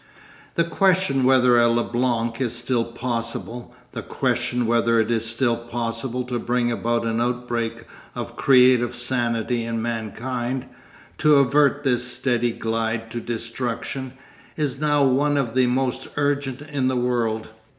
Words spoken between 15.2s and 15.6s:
of